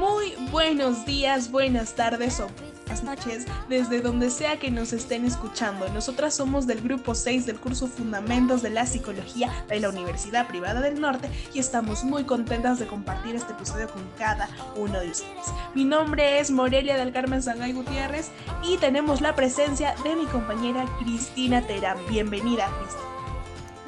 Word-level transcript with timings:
Muy 0.00 0.34
buenos 0.50 1.04
días, 1.04 1.50
buenas 1.50 1.94
tardes 1.94 2.40
o 2.40 2.48
buenas 2.48 3.04
noches, 3.04 3.44
desde 3.68 4.00
donde 4.00 4.30
sea 4.30 4.58
que 4.58 4.70
nos 4.70 4.94
estén 4.94 5.26
escuchando. 5.26 5.90
Nosotras 5.90 6.32
somos 6.32 6.66
del 6.66 6.80
grupo 6.80 7.14
6 7.14 7.44
del 7.44 7.60
curso 7.60 7.86
Fundamentos 7.86 8.62
de 8.62 8.70
la 8.70 8.86
Psicología 8.86 9.52
de 9.68 9.78
la 9.78 9.90
Universidad 9.90 10.48
Privada 10.48 10.80
del 10.80 11.02
Norte 11.02 11.28
y 11.52 11.58
estamos 11.58 12.02
muy 12.02 12.24
contentas 12.24 12.78
de 12.78 12.86
compartir 12.86 13.36
este 13.36 13.52
episodio 13.52 13.90
con 13.90 14.02
cada 14.16 14.48
uno 14.74 14.98
de 15.00 15.10
ustedes. 15.10 15.52
Mi 15.74 15.84
nombre 15.84 16.40
es 16.40 16.50
Morelia 16.50 16.96
del 16.96 17.12
Carmen 17.12 17.42
Sangay 17.42 17.74
Gutiérrez 17.74 18.30
y 18.62 18.78
tenemos 18.78 19.20
la 19.20 19.34
presencia 19.34 19.94
de 20.02 20.16
mi 20.16 20.24
compañera 20.24 20.86
Cristina 21.00 21.60
Terán. 21.66 21.98
Bienvenida, 22.08 22.70
Cristina. 22.78 23.10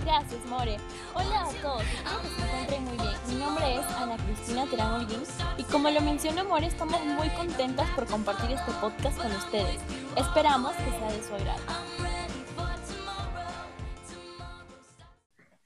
Gracias, 0.04 0.44
More. 0.44 0.76
Hola 1.14 1.48
a 1.48 1.62
todos, 1.62 1.84
Y 5.56 5.62
como 5.64 5.90
lo 5.90 6.00
mencionó 6.00 6.44
More, 6.44 6.66
estamos 6.66 7.04
muy 7.04 7.29
contentas 7.30 7.88
por 7.90 8.06
compartir 8.06 8.50
este 8.50 8.70
podcast 8.80 9.16
con 9.16 9.32
ustedes. 9.32 9.78
Esperamos 10.16 10.72
que 10.76 10.90
sea 10.90 11.12
de 11.12 11.22
su 11.26 11.34
agrado. 11.34 11.61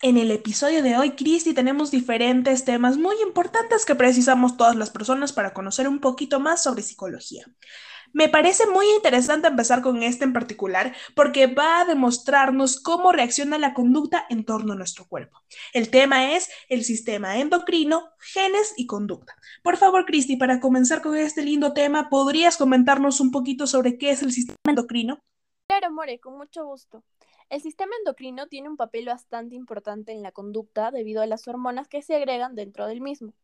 En 0.03 0.19
el 0.19 0.31
episodio 0.31 0.83
de 0.83 0.97
hoy, 0.97 1.13
Cristi, 1.13 1.53
tenemos 1.53 1.91
diferentes 1.91 2.65
temas 2.65 2.97
muy 2.97 3.17
importantes 3.23 3.85
que 3.85 3.95
precisamos 3.95 4.57
todas 4.57 4.77
las 4.77 4.91
personas 4.91 5.33
para 5.33 5.53
conocer 5.53 5.89
un 5.89 6.01
poquito 6.01 6.39
más 6.39 6.63
sobre 6.63 6.83
psicología. 6.83 7.47
Me 8.17 8.31
parece 8.31 8.67
muy 8.67 8.89
interesante 8.93 9.47
empezar 9.47 9.83
con 9.83 10.03
este 10.03 10.25
en 10.25 10.33
particular 10.33 10.97
porque 11.15 11.49
va 11.49 11.83
a 11.83 11.85
demostrarnos 11.85 12.81
cómo 12.81 13.13
reacciona 13.13 13.59
la 13.59 13.75
conducta 13.75 14.25
en 14.31 14.47
torno 14.47 14.73
a 14.73 14.77
nuestro 14.77 15.07
cuerpo. 15.07 15.43
El 15.75 15.91
tema 15.91 16.35
es 16.35 16.49
el 16.71 16.83
sistema 16.83 17.37
endocrino, 17.37 18.09
genes 18.19 18.73
y 18.79 18.87
conducta. 18.87 19.35
Por 19.63 19.77
favor, 19.77 20.07
Cristi, 20.07 20.39
para 20.39 20.61
comenzar 20.61 21.03
con 21.03 21.15
este 21.15 21.43
lindo 21.43 21.75
tema, 21.75 22.09
¿podrías 22.09 22.57
comentarnos 22.57 23.21
un 23.21 23.31
poquito 23.31 23.67
sobre 23.67 23.99
qué 23.99 24.13
es 24.13 24.23
el 24.23 24.33
sistema 24.33 24.57
endocrino? 24.67 25.21
Claro, 25.69 25.93
More, 25.93 26.19
con 26.19 26.39
mucho 26.39 26.65
gusto. 26.65 27.05
El 27.51 27.61
sistema 27.61 27.93
endocrino 27.99 28.47
tiene 28.47 28.71
un 28.71 28.79
papel 28.79 29.05
bastante 29.05 29.57
importante 29.57 30.13
en 30.13 30.23
la 30.23 30.33
conducta 30.33 30.91
debido 30.91 31.21
a 31.21 31.27
las 31.27 31.47
hormonas 31.49 31.87
que 31.87 32.01
se 32.01 32.17
agregan 32.17 32.55
dentro 32.55 32.87
del 32.87 33.03
mismo 33.03 33.35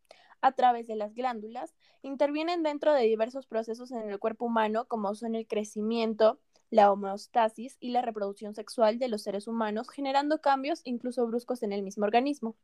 a 0.42 0.52
través 0.52 0.86
de 0.86 0.96
las 0.96 1.14
glándulas, 1.14 1.74
intervienen 2.02 2.62
dentro 2.62 2.92
de 2.92 3.04
diversos 3.04 3.46
procesos 3.46 3.90
en 3.92 4.10
el 4.10 4.18
cuerpo 4.18 4.44
humano, 4.44 4.86
como 4.86 5.14
son 5.14 5.34
el 5.34 5.46
crecimiento, 5.46 6.38
la 6.70 6.90
homeostasis 6.92 7.76
y 7.80 7.90
la 7.90 8.02
reproducción 8.02 8.54
sexual 8.54 8.98
de 8.98 9.08
los 9.08 9.22
seres 9.22 9.46
humanos, 9.46 9.88
generando 9.88 10.40
cambios 10.40 10.80
incluso 10.84 11.26
bruscos 11.26 11.62
en 11.62 11.72
el 11.72 11.82
mismo 11.82 12.04
organismo. 12.04 12.56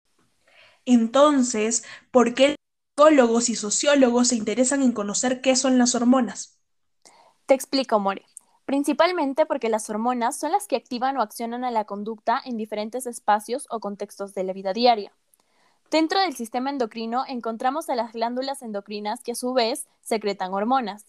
Entonces, 0.85 1.85
¿por 2.11 2.35
qué 2.35 2.57
psicólogos 2.97 3.49
y 3.49 3.55
sociólogos 3.55 4.29
se 4.29 4.37
interesan 4.37 4.83
en 4.83 4.93
conocer 4.93 5.41
qué 5.41 5.55
son 5.57 5.79
las 5.79 5.95
hormonas? 5.95 6.59
Te 7.47 7.55
explico, 7.55 7.99
More. 7.99 8.25
Principalmente 8.65 9.47
porque 9.47 9.69
las 9.69 9.89
hormonas 9.89 10.39
son 10.39 10.53
las 10.53 10.67
que 10.67 10.77
activan 10.77 11.17
o 11.17 11.23
accionan 11.23 11.65
a 11.65 11.71
la 11.71 11.85
conducta 11.85 12.41
en 12.45 12.57
diferentes 12.57 13.07
espacios 13.07 13.67
o 13.71 13.81
contextos 13.81 14.35
de 14.35 14.45
la 14.45 14.53
vida 14.53 14.73
diaria. 14.73 15.13
Dentro 15.91 16.21
del 16.21 16.37
sistema 16.37 16.69
endocrino 16.69 17.25
encontramos 17.27 17.89
a 17.89 17.95
las 17.95 18.13
glándulas 18.13 18.61
endocrinas 18.61 19.23
que 19.23 19.33
a 19.33 19.35
su 19.35 19.55
vez 19.55 19.87
secretan 20.03 20.53
hormonas. 20.53 21.07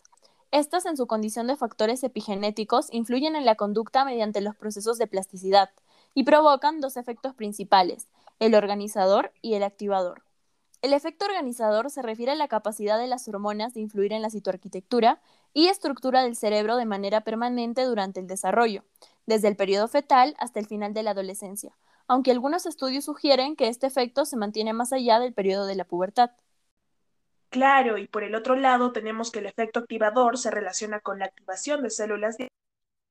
Estas 0.51 0.85
en 0.85 0.95
su 0.95 1.05
condición 1.05 1.47
de 1.47 1.57
factores 1.57 2.01
epigenéticos 2.01 2.87
influyen 2.93 3.35
en 3.35 3.43
la 3.43 3.55
conducta 3.55 4.05
mediante 4.05 4.39
los 4.39 4.55
procesos 4.55 4.97
de 4.97 5.05
plasticidad 5.05 5.69
y 6.13 6.23
provocan 6.23 6.79
dos 6.79 6.95
efectos 6.95 7.35
principales, 7.35 8.07
el 8.39 8.55
organizador 8.55 9.33
y 9.41 9.55
el 9.55 9.63
activador. 9.63 10.23
El 10.81 10.93
efecto 10.93 11.25
organizador 11.25 11.89
se 11.91 12.01
refiere 12.01 12.31
a 12.31 12.35
la 12.35 12.47
capacidad 12.47 12.97
de 12.97 13.07
las 13.07 13.27
hormonas 13.27 13.73
de 13.73 13.81
influir 13.81 14.13
en 14.13 14.21
la 14.21 14.29
citoarquitectura 14.29 15.19
y 15.53 15.67
estructura 15.67 16.23
del 16.23 16.37
cerebro 16.37 16.77
de 16.77 16.85
manera 16.85 17.19
permanente 17.21 17.83
durante 17.83 18.21
el 18.21 18.27
desarrollo, 18.27 18.85
desde 19.25 19.49
el 19.49 19.57
periodo 19.57 19.89
fetal 19.89 20.35
hasta 20.39 20.61
el 20.61 20.67
final 20.67 20.93
de 20.93 21.03
la 21.03 21.11
adolescencia, 21.11 21.75
aunque 22.09 22.31
algunos 22.31 22.65
estudios 22.65 23.05
sugieren 23.05 23.55
que 23.55 23.69
este 23.69 23.87
efecto 23.87 24.25
se 24.25 24.35
mantiene 24.35 24.73
más 24.73 24.91
allá 24.91 25.19
del 25.19 25.33
periodo 25.33 25.67
de 25.67 25.75
la 25.75 25.85
pubertad. 25.85 26.31
Claro, 27.49 27.97
y 27.97 28.07
por 28.07 28.23
el 28.23 28.35
otro 28.35 28.55
lado 28.55 28.91
tenemos 28.91 29.31
que 29.31 29.39
el 29.39 29.45
efecto 29.45 29.79
activador 29.79 30.37
se 30.37 30.51
relaciona 30.51 30.99
con 30.99 31.19
la 31.19 31.25
activación 31.25 31.83
de 31.83 31.91
células 31.91 32.37
de 32.37 32.49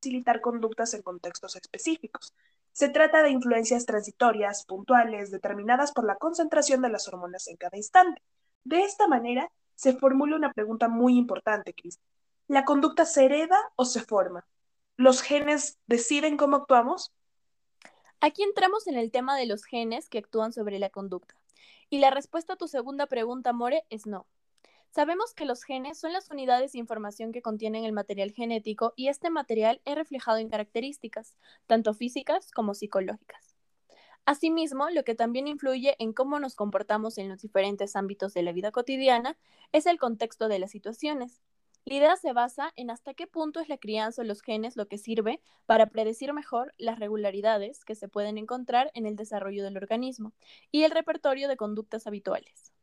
facilitar 0.01 0.41
conductas 0.41 0.95
en 0.95 1.03
contextos 1.03 1.57
específicos. 1.57 2.35
Se 2.73 2.89
trata 2.89 3.23
de 3.23 3.31
influencias 3.31 3.87
transitorias, 3.87 4.65
puntuales, 4.65 5.31
determinadas 5.31 5.93
por 5.93 6.05
la 6.05 6.17
concentración 6.17 6.83
de 6.83 6.91
las 6.91 7.09
hormonas 7.09 7.49
en 7.49 7.57
cada 7.57 7.77
instante. 7.77 8.21
De 8.65 8.83
esta 8.83 9.09
manera, 9.09 9.51
se 9.77 9.95
formula 9.95 10.37
una 10.37 10.53
pregunta 10.53 10.89
muy 10.89 11.17
importante, 11.17 11.73
Cris. 11.73 12.01
¿La 12.49 12.65
conducta 12.65 13.05
se 13.05 13.27
hereda 13.27 13.59
o 13.77 13.85
se 13.85 14.01
forma? 14.01 14.45
¿Los 14.97 15.23
genes 15.23 15.79
deciden 15.87 16.37
cómo 16.37 16.57
actuamos? 16.57 17.13
Aquí 18.21 18.43
entramos 18.43 18.89
en 18.89 18.97
el 18.97 19.13
tema 19.13 19.37
de 19.37 19.47
los 19.47 19.65
genes 19.65 20.09
que 20.09 20.19
actúan 20.19 20.53
sobre 20.53 20.81
la 20.81 20.91
conducta. 20.91 21.37
Y 21.89 21.99
la 21.99 22.11
respuesta 22.11 22.55
a 22.55 22.57
tu 22.57 22.67
segunda 22.67 23.07
pregunta, 23.07 23.53
More, 23.53 23.85
es 23.91 24.07
no. 24.07 24.27
Sabemos 24.91 25.35
que 25.35 25.45
los 25.45 25.63
genes 25.63 25.99
son 25.99 26.13
las 26.13 26.29
unidades 26.29 26.73
de 26.73 26.81
información 26.81 27.31
que 27.31 27.43
contienen 27.43 27.85
el 27.85 27.93
material 27.93 28.33
genético 28.33 28.93
y 28.97 29.07
este 29.07 29.31
material 29.31 29.81
es 29.85 29.95
reflejado 29.95 30.39
en 30.39 30.49
características, 30.49 31.37
tanto 31.69 31.95
físicas 31.95 32.51
como 32.51 32.75
psicológicas. 32.75 33.55
Asimismo, 34.25 34.91
lo 34.91 35.05
que 35.05 35.15
también 35.15 35.47
influye 35.47 35.95
en 36.01 36.13
cómo 36.13 36.41
nos 36.41 36.57
comportamos 36.57 37.19
en 37.19 37.29
los 37.29 37.41
diferentes 37.41 37.95
ámbitos 37.95 38.35
de 38.35 38.43
la 38.43 38.53
vida 38.53 38.73
cotidiana 38.73 39.39
es 39.71 39.87
el 39.87 39.99
contexto 39.99 40.49
de 40.49 40.59
las 40.59 40.73
situaciones. 40.73 41.41
La 41.89 41.95
idea 41.95 42.17
se 42.17 42.35
basa 42.35 42.71
en 42.77 42.91
hasta 42.91 43.15
qué 43.15 43.27
punto 43.27 43.61
es 43.61 43.71
la 43.71 43.79
crianza 43.79 44.21
o 44.21 44.25
los 44.27 44.43
genes 44.43 44.77
lo 44.77 44.89
que 44.89 44.99
sirve 44.99 45.41
para 45.65 45.87
predecir 45.87 46.35
mejor 46.35 46.75
las 46.77 46.99
regularidades 46.99 47.83
que 47.87 47.95
se 47.95 48.09
pueden 48.09 48.37
encontrar 48.37 48.91
en 48.93 49.07
el 49.07 49.17
desarrollo 49.17 49.65
del 49.65 49.79
organismo 49.79 50.35
y 50.71 50.83
el 50.83 50.91
repertorio 50.91 51.49
de 51.49 51.57
conductas 51.57 52.07
habituales. 52.07 52.75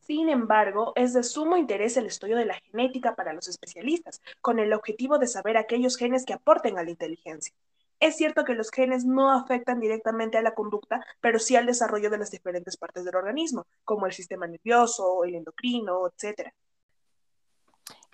Sin 0.00 0.30
embargo, 0.30 0.94
es 0.96 1.12
de 1.12 1.22
sumo 1.22 1.58
interés 1.58 1.98
el 1.98 2.06
estudio 2.06 2.38
de 2.38 2.46
la 2.46 2.54
genética 2.54 3.14
para 3.14 3.34
los 3.34 3.48
especialistas, 3.48 4.22
con 4.40 4.60
el 4.60 4.72
objetivo 4.72 5.18
de 5.18 5.26
saber 5.26 5.58
aquellos 5.58 5.98
genes 5.98 6.24
que 6.24 6.32
aporten 6.32 6.78
a 6.78 6.84
la 6.84 6.90
inteligencia. 6.92 7.54
Es 8.00 8.16
cierto 8.16 8.44
que 8.44 8.54
los 8.54 8.70
genes 8.70 9.04
no 9.04 9.30
afectan 9.30 9.78
directamente 9.78 10.38
a 10.38 10.42
la 10.42 10.54
conducta, 10.54 11.04
pero 11.20 11.38
sí 11.38 11.54
al 11.54 11.66
desarrollo 11.66 12.08
de 12.08 12.16
las 12.16 12.30
diferentes 12.30 12.78
partes 12.78 13.04
del 13.04 13.16
organismo, 13.16 13.66
como 13.84 14.06
el 14.06 14.12
sistema 14.12 14.46
nervioso, 14.46 15.22
el 15.24 15.34
endocrino, 15.34 16.06
etc. 16.06 16.50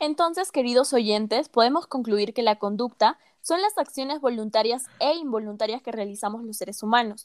Entonces, 0.02 0.50
queridos 0.50 0.92
oyentes, 0.94 1.48
podemos 1.48 1.86
concluir 1.86 2.34
que 2.34 2.42
la 2.42 2.58
conducta 2.58 3.20
son 3.40 3.62
las 3.62 3.78
acciones 3.78 4.20
voluntarias 4.20 4.86
e 4.98 5.14
involuntarias 5.14 5.80
que 5.80 5.92
realizamos 5.92 6.42
los 6.42 6.56
seres 6.56 6.82
humanos. 6.82 7.24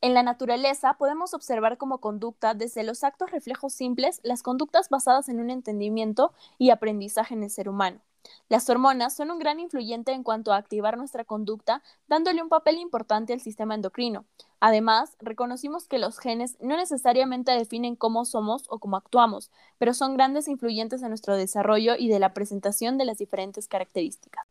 En 0.00 0.14
la 0.14 0.24
naturaleza 0.24 0.94
podemos 0.94 1.32
observar 1.32 1.78
como 1.78 1.98
conducta 1.98 2.54
desde 2.54 2.82
los 2.82 3.04
actos 3.04 3.30
reflejos 3.30 3.72
simples 3.72 4.18
las 4.24 4.42
conductas 4.42 4.88
basadas 4.88 5.28
en 5.28 5.38
un 5.38 5.48
entendimiento 5.48 6.32
y 6.58 6.70
aprendizaje 6.70 7.34
en 7.34 7.44
el 7.44 7.50
ser 7.50 7.68
humano. 7.68 8.00
Las 8.48 8.68
hormonas 8.70 9.14
son 9.14 9.30
un 9.30 9.38
gran 9.38 9.60
influyente 9.60 10.12
en 10.12 10.22
cuanto 10.22 10.52
a 10.52 10.56
activar 10.56 10.96
nuestra 10.96 11.24
conducta, 11.24 11.82
dándole 12.06 12.42
un 12.42 12.48
papel 12.48 12.78
importante 12.78 13.32
al 13.32 13.40
sistema 13.40 13.74
endocrino. 13.74 14.24
Además, 14.60 15.16
reconocimos 15.20 15.86
que 15.86 15.98
los 15.98 16.18
genes 16.18 16.56
no 16.60 16.76
necesariamente 16.76 17.52
definen 17.52 17.96
cómo 17.96 18.24
somos 18.24 18.64
o 18.68 18.78
cómo 18.78 18.96
actuamos, 18.96 19.50
pero 19.78 19.94
son 19.94 20.14
grandes 20.14 20.48
influyentes 20.48 21.02
en 21.02 21.08
nuestro 21.08 21.36
desarrollo 21.36 21.94
y 21.98 22.08
de 22.08 22.18
la 22.18 22.34
presentación 22.34 22.98
de 22.98 23.04
las 23.04 23.18
diferentes 23.18 23.68
características. 23.68 24.44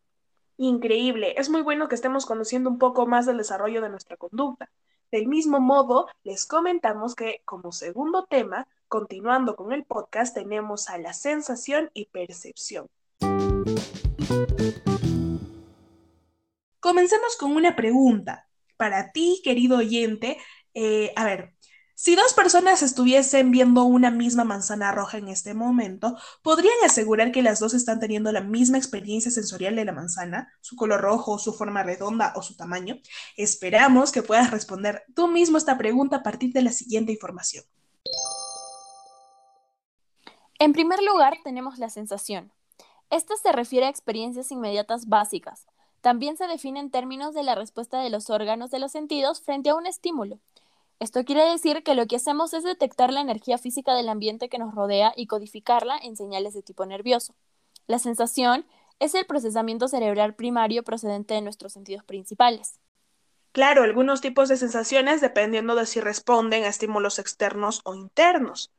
Increíble, 0.58 1.36
es 1.38 1.50
muy 1.50 1.62
bueno 1.62 1.88
que 1.88 1.96
estemos 1.96 2.26
conociendo 2.26 2.70
un 2.70 2.80
poco 2.80 3.06
más 3.06 3.26
del 3.26 3.38
desarrollo 3.38 3.82
de 3.82 3.90
nuestra 3.90 4.18
conducta. 4.18 4.70
Del 5.12 5.28
mismo 5.28 5.60
modo, 5.60 6.08
les 6.24 6.46
comentamos 6.46 7.16
que 7.16 7.42
como 7.46 7.72
segundo 7.72 8.26
tema, 8.26 8.68
continuando 8.88 9.56
con 9.56 9.72
el 9.72 9.86
podcast, 9.86 10.34
tenemos 10.34 10.90
a 10.90 10.98
la 10.98 11.14
sensación 11.14 11.92
y 11.94 12.08
percepción. 12.08 12.90
Comencemos 16.80 17.36
con 17.38 17.52
una 17.52 17.76
pregunta 17.76 18.48
para 18.78 19.12
ti, 19.12 19.42
querido 19.44 19.78
oyente. 19.78 20.38
Eh, 20.74 21.12
a 21.16 21.26
ver, 21.26 21.54
si 22.00 22.16
dos 22.16 22.36
personas 22.36 22.84
estuviesen 22.84 23.50
viendo 23.50 23.84
una 23.84 24.12
misma 24.12 24.44
manzana 24.44 24.92
roja 24.92 25.18
en 25.18 25.30
este 25.30 25.56
momento, 25.56 26.16
¿podrían 26.44 26.76
asegurar 26.86 27.32
que 27.32 27.42
las 27.42 27.60
dos 27.60 27.74
están 27.74 28.00
teniendo 28.00 28.32
la 28.32 28.42
misma 28.42 28.78
experiencia 28.78 29.32
sensorial 29.32 29.76
de 29.76 29.84
la 29.84 29.94
manzana, 29.94 30.54
su 30.62 30.76
color 30.76 31.02
rojo, 31.02 31.40
su 31.40 31.54
forma 31.54 31.82
redonda 31.82 32.34
o 32.36 32.44
su 32.44 32.56
tamaño? 32.56 33.00
Esperamos 33.36 34.12
que 34.12 34.22
puedas 34.22 34.52
responder 34.52 35.06
tú 35.16 35.28
mismo 35.28 35.58
esta 35.58 35.80
pregunta 35.80 36.18
a 36.18 36.24
partir 36.24 36.54
de 36.54 36.62
la 36.62 36.72
siguiente 36.72 37.14
información. 37.14 37.66
En 40.60 40.74
primer 40.74 41.02
lugar, 41.02 41.38
tenemos 41.44 41.80
la 41.80 41.90
sensación. 41.90 42.52
Esta 43.10 43.36
se 43.38 43.52
refiere 43.52 43.86
a 43.86 43.90
experiencias 43.90 44.52
inmediatas 44.52 45.08
básicas. 45.08 45.66
También 46.02 46.38
se 46.38 46.48
define 46.48 46.80
en 46.80 46.92
términos 46.92 47.34
de 47.34 47.44
la 47.44 47.56
respuesta 47.56 48.02
de 48.02 48.10
los 48.10 48.30
órganos 48.30 48.70
de 48.70 48.80
los 48.80 48.92
sentidos 48.92 49.42
frente 49.42 49.70
a 49.70 49.76
un 49.76 49.88
estímulo. 49.88 50.40
Esto 51.00 51.24
quiere 51.24 51.44
decir 51.44 51.84
que 51.84 51.96
lo 51.96 52.08
que 52.08 52.16
hacemos 52.16 52.54
es 52.54 52.64
detectar 52.64 53.14
la 53.14 53.22
energía 53.22 53.58
física 53.58 53.94
del 53.94 54.10
ambiente 54.10 54.50
que 54.50 54.58
nos 54.58 54.74
rodea 54.74 55.14
y 55.16 55.28
codificarla 55.28 55.98
en 55.98 56.18
señales 56.18 56.54
de 56.54 56.64
tipo 56.64 56.86
nervioso. 56.86 57.36
La 57.86 58.00
sensación 58.00 58.66
es 59.00 59.14
el 59.16 59.26
procesamiento 59.26 59.88
cerebral 59.88 60.34
primario 60.34 60.84
procedente 60.84 61.36
de 61.36 61.42
nuestros 61.42 61.74
sentidos 61.74 62.04
principales. 62.04 62.80
Claro, 63.52 63.84
algunos 63.84 64.22
tipos 64.22 64.50
de 64.50 64.58
sensaciones 64.58 65.22
dependiendo 65.22 65.76
de 65.76 65.86
si 65.86 66.00
responden 66.00 66.64
a 66.64 66.68
estímulos 66.68 67.20
externos 67.20 67.82
o 67.86 67.96
internos. 67.96 68.72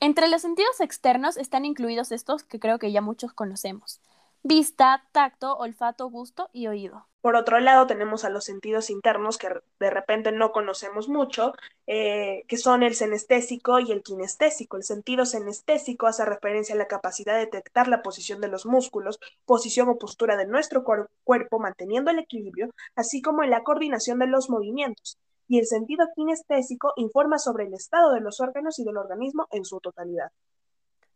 Entre 0.00 0.28
los 0.28 0.42
sentidos 0.42 0.80
externos 0.80 1.36
están 1.36 1.64
incluidos 1.64 2.12
estos 2.12 2.44
que 2.44 2.60
creo 2.60 2.78
que 2.78 2.92
ya 2.92 3.00
muchos 3.00 3.32
conocemos. 3.32 4.00
Vista, 4.42 5.02
tacto, 5.12 5.56
olfato, 5.56 6.10
gusto 6.10 6.50
y 6.52 6.66
oído. 6.66 7.06
Por 7.22 7.36
otro 7.36 7.58
lado, 7.58 7.86
tenemos 7.86 8.26
a 8.26 8.28
los 8.28 8.44
sentidos 8.44 8.90
internos 8.90 9.38
que 9.38 9.48
de 9.80 9.88
repente 9.88 10.30
no 10.30 10.52
conocemos 10.52 11.08
mucho, 11.08 11.54
eh, 11.86 12.44
que 12.46 12.58
son 12.58 12.82
el 12.82 12.94
senestésico 12.94 13.78
y 13.78 13.90
el 13.90 14.02
kinestésico. 14.02 14.76
El 14.76 14.82
sentido 14.82 15.24
senestésico 15.24 16.06
hace 16.06 16.26
referencia 16.26 16.74
a 16.74 16.78
la 16.78 16.86
capacidad 16.86 17.32
de 17.32 17.46
detectar 17.46 17.88
la 17.88 18.02
posición 18.02 18.42
de 18.42 18.48
los 18.48 18.66
músculos, 18.66 19.18
posición 19.46 19.88
o 19.88 19.96
postura 19.96 20.36
de 20.36 20.46
nuestro 20.46 20.84
cuerpo, 20.84 21.58
manteniendo 21.58 22.10
el 22.10 22.18
equilibrio, 22.18 22.68
así 22.94 23.22
como 23.22 23.42
en 23.42 23.48
la 23.48 23.62
coordinación 23.62 24.18
de 24.18 24.26
los 24.26 24.50
movimientos. 24.50 25.16
Y 25.48 25.58
el 25.58 25.66
sentido 25.66 26.06
kinestésico 26.14 26.92
informa 26.96 27.38
sobre 27.38 27.66
el 27.66 27.74
estado 27.74 28.12
de 28.12 28.20
los 28.20 28.40
órganos 28.40 28.78
y 28.78 28.84
del 28.84 28.96
organismo 28.96 29.46
en 29.50 29.64
su 29.64 29.80
totalidad. 29.80 30.32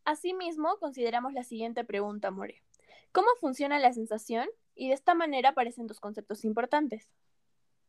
Asimismo, 0.04 0.76
consideramos 0.78 1.32
la 1.32 1.44
siguiente 1.44 1.84
pregunta, 1.84 2.30
More. 2.30 2.62
¿Cómo 3.12 3.28
funciona 3.40 3.78
la 3.78 3.92
sensación? 3.92 4.48
Y 4.74 4.88
de 4.88 4.94
esta 4.94 5.14
manera 5.14 5.50
aparecen 5.50 5.86
dos 5.86 6.00
conceptos 6.00 6.44
importantes. 6.44 7.08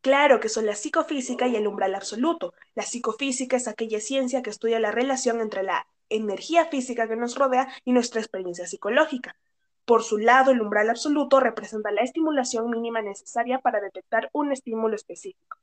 Claro 0.02 0.40
que 0.40 0.48
son 0.48 0.66
la 0.66 0.76
psicofísica 0.76 1.48
y 1.48 1.58
el 1.58 1.68
umbral 1.68 1.94
absoluto. 1.94 2.54
La 2.74 2.84
psicofísica 2.84 3.58
es 3.58 3.68
aquella 3.68 4.00
ciencia 4.00 4.42
que 4.42 4.50
estudia 4.50 4.80
la 4.80 4.92
relación 4.92 5.42
entre 5.42 5.64
la 5.64 5.88
energía 6.10 6.66
física 6.66 7.08
que 7.08 7.18
nos 7.18 7.36
rodea 7.36 7.68
y 7.84 7.92
nuestra 7.92 8.22
experiencia 8.22 8.66
psicológica. 8.66 9.36
Por 9.84 10.04
su 10.04 10.18
lado, 10.18 10.52
el 10.52 10.62
umbral 10.62 10.90
absoluto 10.90 11.40
representa 11.40 11.92
la 11.92 12.02
estimulación 12.02 12.70
mínima 12.70 13.02
necesaria 13.02 13.60
para 13.60 13.82
detectar 13.82 14.30
un 14.34 14.52
estímulo 14.52 14.96
específico. 14.96 15.58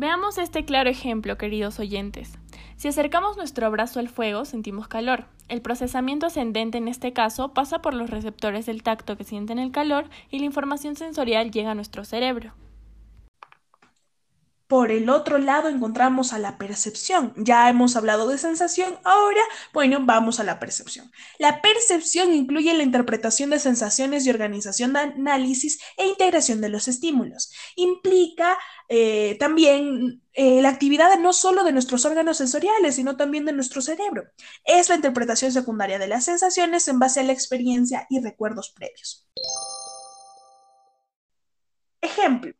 Veamos 0.00 0.38
este 0.38 0.64
claro 0.64 0.88
ejemplo, 0.88 1.36
queridos 1.36 1.80
oyentes. 1.80 2.38
Si 2.76 2.86
acercamos 2.86 3.36
nuestro 3.36 3.68
brazo 3.68 3.98
al 3.98 4.08
fuego, 4.08 4.44
sentimos 4.44 4.86
calor. 4.86 5.24
El 5.48 5.60
procesamiento 5.60 6.26
ascendente 6.26 6.78
en 6.78 6.86
este 6.86 7.12
caso 7.12 7.52
pasa 7.52 7.82
por 7.82 7.94
los 7.94 8.08
receptores 8.08 8.64
del 8.66 8.84
tacto 8.84 9.16
que 9.16 9.24
sienten 9.24 9.58
el 9.58 9.72
calor 9.72 10.08
y 10.30 10.38
la 10.38 10.44
información 10.44 10.94
sensorial 10.94 11.50
llega 11.50 11.72
a 11.72 11.74
nuestro 11.74 12.04
cerebro. 12.04 12.52
Por 14.68 14.92
el 14.92 15.08
otro 15.08 15.38
lado 15.38 15.70
encontramos 15.70 16.34
a 16.34 16.38
la 16.38 16.58
percepción. 16.58 17.32
Ya 17.36 17.70
hemos 17.70 17.96
hablado 17.96 18.28
de 18.28 18.36
sensación, 18.36 18.98
ahora, 19.02 19.40
bueno, 19.72 20.00
vamos 20.02 20.40
a 20.40 20.44
la 20.44 20.60
percepción. 20.60 21.10
La 21.38 21.62
percepción 21.62 22.34
incluye 22.34 22.74
la 22.74 22.82
interpretación 22.82 23.48
de 23.48 23.60
sensaciones 23.60 24.26
y 24.26 24.30
organización 24.30 24.92
de 24.92 25.00
análisis 25.00 25.80
e 25.96 26.06
integración 26.06 26.60
de 26.60 26.68
los 26.68 26.86
estímulos. 26.86 27.50
Implica 27.76 28.58
eh, 28.90 29.38
también 29.40 30.22
eh, 30.34 30.60
la 30.60 30.68
actividad 30.68 31.18
no 31.18 31.32
solo 31.32 31.64
de 31.64 31.72
nuestros 31.72 32.04
órganos 32.04 32.36
sensoriales, 32.36 32.96
sino 32.96 33.16
también 33.16 33.46
de 33.46 33.54
nuestro 33.54 33.80
cerebro. 33.80 34.24
Es 34.64 34.90
la 34.90 34.96
interpretación 34.96 35.50
secundaria 35.50 35.98
de 35.98 36.08
las 36.08 36.26
sensaciones 36.26 36.88
en 36.88 36.98
base 36.98 37.20
a 37.20 37.22
la 37.22 37.32
experiencia 37.32 38.06
y 38.10 38.20
recuerdos 38.20 38.70
previos. 38.72 39.26
Ejemplo. 42.02 42.52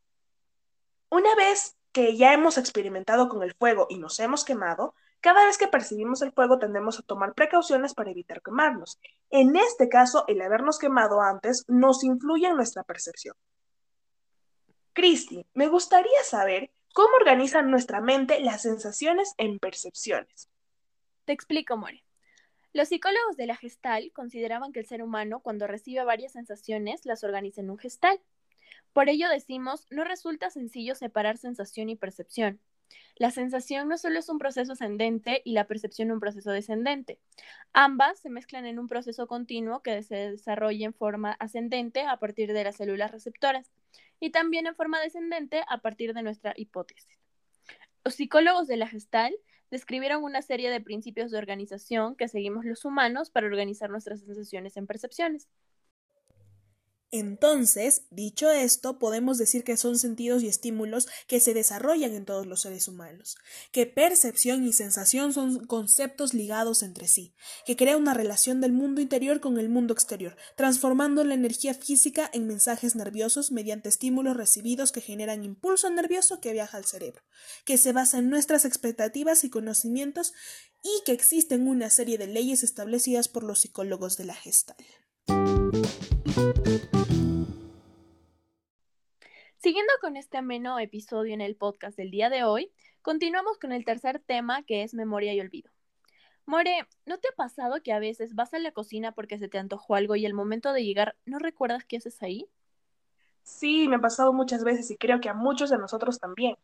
Una 1.11 1.35
vez 1.37 1.78
que 1.93 2.17
ya 2.17 2.33
hemos 2.33 2.59
experimentado 2.59 3.29
con 3.29 3.43
el 3.43 3.55
fuego 3.55 3.87
y 3.89 3.99
nos 3.99 4.19
hemos 4.21 4.45
quemado, 4.45 4.95
cada 5.21 5.45
vez 5.47 5.59
que 5.59 5.69
percibimos 5.69 6.23
el 6.23 6.33
fuego 6.33 6.59
tendemos 6.59 6.99
a 6.99 7.03
tomar 7.03 7.35
precauciones 7.35 7.95
para 7.95 8.11
evitar 8.11 8.41
quemarnos. 8.43 9.01
En 9.31 9.57
este 9.57 9.89
caso, 9.89 10.25
el 10.29 10.41
habernos 10.41 10.79
quemado 10.79 11.21
antes 11.21 11.65
nos 11.67 12.05
influye 12.05 12.47
en 12.47 12.57
nuestra 12.57 12.85
percepción. 12.85 13.35
Cristi, 14.93 15.47
me 15.55 15.69
gustaría 15.69 16.23
saber 16.25 16.71
cómo 16.93 17.15
organiza 17.17 17.63
nuestra 17.63 18.01
mente 18.01 18.41
las 18.41 18.63
sensaciones 18.63 19.35
en 19.39 19.59
percepciones. 19.59 20.49
Te 21.25 21.33
explico, 21.33 21.77
More. 21.77 22.03
Los 22.73 22.89
psicólogos 22.89 23.37
de 23.37 23.47
la 23.47 23.57
gestal 23.57 24.13
consideraban 24.13 24.73
que 24.73 24.81
el 24.81 24.87
ser 24.87 25.03
humano, 25.03 25.41
cuando 25.41 25.67
recibe 25.67 26.05
varias 26.05 26.33
sensaciones, 26.33 27.07
las 27.07 27.25
organiza 27.25 27.61
en 27.61 27.71
un 27.71 27.79
gestal. 27.79 28.21
Por 28.99 29.09
ello 29.09 29.29
decimos, 29.29 29.87
no 29.91 30.03
resulta 30.03 30.51
sencillo 30.51 30.97
separar 30.97 31.39
sensación 31.39 31.89
y 31.89 31.95
percepción. 31.95 32.59
La 33.15 33.31
sensación 33.31 33.87
no 33.87 33.97
solo 33.97 34.19
es 34.19 34.29
un 34.29 34.41
proceso 34.41 34.73
ascendente 34.73 35.41
y 35.45 35.53
la 35.53 35.69
percepción 35.69 36.11
un 36.11 36.19
proceso 36.19 36.51
descendente. 36.51 37.21
Ambas 37.73 38.19
se 38.19 38.29
mezclan 38.29 38.67
en 38.67 38.81
un 38.81 38.89
proceso 38.89 39.29
continuo 39.29 39.85
que 39.85 40.03
se 40.03 40.33
desarrolla 40.33 40.85
en 40.85 40.95
forma 40.95 41.31
ascendente 41.39 42.01
a 42.01 42.17
partir 42.17 42.53
de 42.53 42.65
las 42.65 42.75
células 42.75 43.13
receptoras 43.13 43.71
y 44.19 44.31
también 44.31 44.67
en 44.67 44.75
forma 44.75 44.99
descendente 44.99 45.63
a 45.69 45.79
partir 45.79 46.13
de 46.13 46.25
nuestra 46.25 46.53
hipótesis. 46.57 47.21
Los 48.05 48.17
psicólogos 48.17 48.67
de 48.67 48.79
la 48.79 48.89
Gestal 48.89 49.33
describieron 49.71 50.25
una 50.25 50.43
serie 50.43 50.71
de 50.71 50.81
principios 50.81 51.31
de 51.31 51.39
organización 51.39 52.17
que 52.17 52.27
seguimos 52.27 52.65
los 52.65 52.85
humanos 52.85 53.31
para 53.31 53.47
organizar 53.47 53.91
nuestras 53.91 54.23
sensaciones 54.23 54.77
en 54.77 54.89
percepciones. 54.89 55.47
Entonces, 57.11 58.03
dicho 58.11 58.51
esto, 58.51 58.99
podemos 58.99 59.39
decir 59.39 59.65
que 59.65 59.79
son 59.79 59.99
sentidos 59.99 60.43
y 60.43 60.49
estímulos 60.49 61.09
que 61.27 61.41
se 61.41 61.55
desarrollan 61.55 62.15
en 62.15 62.27
todos 62.27 62.47
los 62.47 62.61
seres 62.61 62.87
humanos, 62.87 63.37
que 63.73 63.87
percepción 63.87 64.67
y 64.67 64.75
sensación 64.75 65.33
son 65.33 65.65
conceptos 65.67 66.35
ligados 66.35 66.83
entre 66.83 67.09
sí, 67.09 67.35
que 67.65 67.77
crea 67.77 67.97
una 67.97 68.13
relación 68.13 68.61
del 68.61 68.73
mundo 68.73 69.01
interior 69.01 69.41
con 69.41 69.59
el 69.59 69.71
mundo 69.71 69.95
exterior, 69.95 70.37
transformando 70.55 71.25
la 71.25 71.33
energía 71.33 71.73
física 71.73 72.29
en 72.35 72.47
mensajes 72.47 72.95
nerviosos 72.95 73.53
mediante 73.53 73.89
estímulos 73.89 74.37
recibidos 74.37 74.93
que 74.93 75.01
generan 75.01 75.45
impulso 75.45 75.89
nervioso 75.89 76.43
que 76.43 76.53
viaja 76.53 76.77
al 76.77 76.85
cerebro, 76.85 77.23
que 77.65 77.79
se 77.79 77.93
basa 77.93 78.19
en 78.19 78.29
nuestras 78.29 78.67
expectativas 78.67 79.45
y 79.45 79.51
conocimientos 79.51 80.35
y 80.83 81.05
que 81.07 81.13
existen 81.13 81.69
una 81.69 81.89
serie 81.89 82.19
de 82.19 82.27
leyes 82.27 82.63
establecidas 82.63 83.29
por 83.29 83.45
los 83.45 83.61
psicólogos 83.61 84.19
de 84.19 84.25
la 84.27 84.35
Gestalt. 84.35 84.79
Siguiendo 89.57 89.93
con 90.01 90.17
este 90.17 90.39
ameno 90.39 90.79
episodio 90.79 91.35
en 91.35 91.41
el 91.41 91.57
podcast 91.57 91.97
del 91.97 92.13
día 92.13 92.31
de 92.31 92.45
hoy, 92.45 92.71
continuamos 93.03 93.59
con 93.59 93.73
el 93.73 93.85
tercer 93.85 94.21
tema 94.21 94.63
que 94.63 94.85
es 94.85 94.95
memoria 94.95 95.35
y 95.35 95.41
olvido. 95.41 95.71
More, 96.47 96.87
¿no 97.07 97.19
te 97.19 97.29
ha 97.29 97.33
pasado 97.37 97.83
que 97.83 97.93
a 97.93 97.99
veces 97.99 98.37
vas 98.37 98.55
a 98.55 98.61
la 98.61 98.71
cocina 98.71 99.13
porque 99.13 99.39
se 99.39 99.49
te 99.49 99.59
antojó 99.59 99.97
algo 99.97 100.15
y 100.15 100.27
al 100.27 100.33
momento 100.33 100.73
de 100.73 100.85
llegar 100.85 101.17
no 101.27 101.41
recuerdas 101.41 101.85
qué 101.85 101.97
haces 101.97 102.23
ahí? 102.23 102.47
Sí, 103.43 103.89
me 103.89 103.97
ha 103.97 104.01
pasado 104.01 104.33
muchas 104.33 104.63
veces 104.63 104.91
y 104.93 104.97
creo 104.97 105.21
que 105.21 105.29
a 105.29 105.35
muchos 105.35 105.71
de 105.71 105.79
nosotros 105.79 106.21
también. 106.21 106.57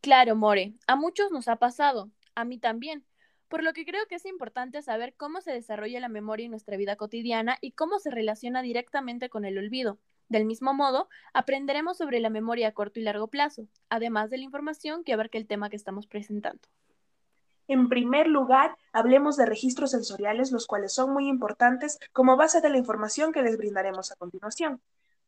Claro, 0.00 0.36
More, 0.36 0.72
a 0.86 0.96
muchos 0.96 1.30
nos 1.30 1.48
ha 1.48 1.56
pasado, 1.56 2.10
a 2.34 2.44
mí 2.44 2.58
también 2.58 3.04
por 3.50 3.64
lo 3.64 3.72
que 3.72 3.84
creo 3.84 4.06
que 4.08 4.14
es 4.14 4.24
importante 4.26 4.80
saber 4.80 5.12
cómo 5.16 5.40
se 5.40 5.50
desarrolla 5.50 5.98
la 5.98 6.08
memoria 6.08 6.44
en 6.44 6.52
nuestra 6.52 6.76
vida 6.76 6.94
cotidiana 6.94 7.58
y 7.60 7.72
cómo 7.72 7.98
se 7.98 8.10
relaciona 8.10 8.62
directamente 8.62 9.28
con 9.28 9.44
el 9.44 9.58
olvido. 9.58 9.98
Del 10.28 10.44
mismo 10.44 10.72
modo, 10.72 11.08
aprenderemos 11.34 11.98
sobre 11.98 12.20
la 12.20 12.30
memoria 12.30 12.68
a 12.68 12.72
corto 12.72 13.00
y 13.00 13.02
largo 13.02 13.26
plazo, 13.26 13.66
además 13.88 14.30
de 14.30 14.38
la 14.38 14.44
información 14.44 15.02
que 15.02 15.12
abarca 15.12 15.36
el 15.36 15.48
tema 15.48 15.68
que 15.68 15.74
estamos 15.74 16.06
presentando. 16.06 16.60
En 17.66 17.88
primer 17.88 18.28
lugar, 18.28 18.76
hablemos 18.92 19.36
de 19.36 19.46
registros 19.46 19.90
sensoriales, 19.90 20.52
los 20.52 20.68
cuales 20.68 20.92
son 20.92 21.12
muy 21.12 21.26
importantes 21.28 21.98
como 22.12 22.36
base 22.36 22.60
de 22.60 22.70
la 22.70 22.78
información 22.78 23.32
que 23.32 23.42
les 23.42 23.58
brindaremos 23.58 24.12
a 24.12 24.16
continuación. 24.16 24.80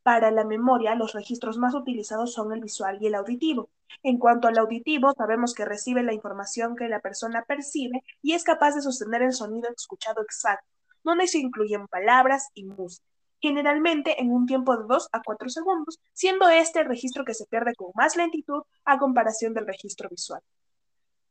Para 0.02 0.32
la 0.32 0.44
memoria, 0.44 0.96
los 0.96 1.12
registros 1.12 1.58
más 1.58 1.74
utilizados 1.74 2.32
son 2.32 2.52
el 2.52 2.60
visual 2.60 2.98
y 3.00 3.06
el 3.06 3.14
auditivo. 3.14 3.70
En 4.02 4.18
cuanto 4.18 4.48
al 4.48 4.58
auditivo, 4.58 5.12
sabemos 5.16 5.54
que 5.54 5.64
recibe 5.64 6.02
la 6.02 6.12
información 6.12 6.74
que 6.74 6.88
la 6.88 7.00
persona 7.00 7.44
percibe 7.46 8.02
y 8.20 8.32
es 8.32 8.42
capaz 8.42 8.74
de 8.74 8.82
sostener 8.82 9.22
el 9.22 9.32
sonido 9.32 9.70
escuchado 9.70 10.22
exacto, 10.22 10.66
donde 11.04 11.28
se 11.28 11.38
incluyen 11.38 11.86
palabras 11.86 12.48
y 12.54 12.64
música, 12.64 13.04
generalmente 13.40 14.20
en 14.20 14.32
un 14.32 14.46
tiempo 14.46 14.76
de 14.76 14.84
2 14.88 15.08
a 15.12 15.22
4 15.22 15.48
segundos, 15.48 16.00
siendo 16.12 16.48
este 16.48 16.80
el 16.80 16.86
registro 16.86 17.24
que 17.24 17.34
se 17.34 17.46
pierde 17.46 17.74
con 17.76 17.92
más 17.94 18.16
lentitud 18.16 18.62
a 18.84 18.98
comparación 18.98 19.54
del 19.54 19.68
registro 19.68 20.08
visual. 20.08 20.42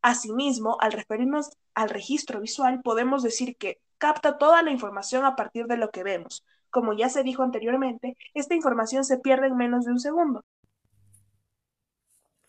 Asimismo, 0.02 0.78
al 0.80 0.94
referirnos 0.94 1.50
al 1.74 1.90
registro 1.90 2.40
visual, 2.40 2.82
podemos 2.82 3.22
decir 3.22 3.58
que 3.58 3.82
capta 3.98 4.38
toda 4.38 4.64
la 4.64 4.72
información 4.72 5.26
a 5.26 5.36
partir 5.36 5.68
de 5.68 5.78
lo 5.78 5.92
que 5.92 6.04
vemos, 6.04 6.44
como 6.72 6.94
ya 6.94 7.10
se 7.10 7.24
dijo 7.24 7.44
anteriormente, 7.44 8.16
esta 8.34 8.56
información 8.56 9.04
se 9.04 9.18
pierde 9.18 9.48
en 9.48 9.58
menos 9.58 9.86
de 9.86 9.92
un 9.92 10.00
segundo. 10.00 10.44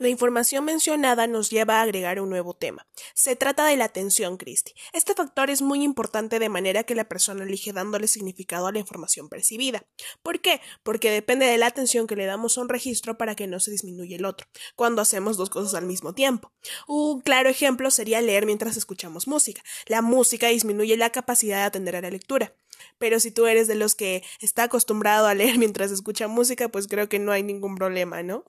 La 0.03 0.09
información 0.09 0.65
mencionada 0.65 1.29
nos 1.29 1.49
lleva 1.49 1.79
a 1.79 1.83
agregar 1.83 2.21
un 2.21 2.29
nuevo 2.29 2.55
tema. 2.55 2.89
Se 3.15 3.37
trata 3.37 3.65
de 3.67 3.77
la 3.77 3.85
atención, 3.85 4.37
Christie. 4.37 4.75
Este 4.93 5.15
factor 5.15 5.49
es 5.49 5.63
muy 5.63 5.85
importante 5.85 6.41
de 6.41 6.49
manera 6.49 6.83
que 6.83 6.97
la 6.97 7.05
persona 7.05 7.45
elige 7.45 7.73
dándole 7.73 8.09
significado 8.09 8.67
a 8.67 8.73
la 8.73 8.81
información 8.81 9.29
percibida. 9.29 9.87
¿Por 10.25 10.41
qué? 10.41 10.61
Porque 10.83 11.13
depende 11.13 11.47
de 11.47 11.57
la 11.57 11.67
atención 11.67 12.09
que 12.09 12.17
le 12.17 12.27
damos 12.27 12.59
a 12.59 12.63
un 12.63 12.69
registro 12.69 13.17
para 13.17 13.37
que 13.37 13.47
no 13.47 13.61
se 13.61 13.71
disminuya 13.71 14.17
el 14.17 14.25
otro, 14.25 14.49
cuando 14.75 15.03
hacemos 15.03 15.37
dos 15.37 15.51
cosas 15.51 15.75
al 15.75 15.87
mismo 15.87 16.15
tiempo. 16.15 16.51
Un 16.89 17.21
claro 17.21 17.49
ejemplo 17.49 17.89
sería 17.93 18.21
leer 18.21 18.45
mientras 18.45 18.77
escuchamos 18.77 19.29
música. 19.29 19.63
La 19.87 20.03
música 20.03 20.49
disminuye 20.49 20.97
la 20.97 21.11
capacidad 21.11 21.59
de 21.59 21.63
atender 21.63 21.95
a 21.95 22.01
la 22.01 22.11
lectura. 22.11 22.57
Pero 22.99 23.21
si 23.21 23.31
tú 23.31 23.47
eres 23.47 23.69
de 23.69 23.75
los 23.75 23.95
que 23.95 24.23
está 24.41 24.65
acostumbrado 24.65 25.27
a 25.27 25.35
leer 25.35 25.59
mientras 25.59 25.91
escucha 25.91 26.29
música, 26.29 26.69
pues 26.69 26.89
creo 26.89 27.09
que 27.09 27.19
no 27.19 27.33
hay 27.33 27.43
ningún 27.43 27.75
problema, 27.77 28.23
¿no? 28.23 28.45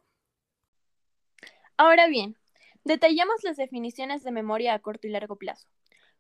Ahora 1.78 2.08
bien, 2.08 2.38
detallamos 2.84 3.44
las 3.44 3.58
definiciones 3.58 4.24
de 4.24 4.32
memoria 4.32 4.74
a 4.74 4.80
corto 4.80 5.08
y 5.08 5.10
largo 5.10 5.36
plazo. 5.38 5.68